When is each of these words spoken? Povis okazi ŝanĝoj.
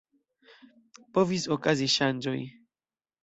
Povis 1.17 1.45
okazi 1.57 1.91
ŝanĝoj. 1.97 2.37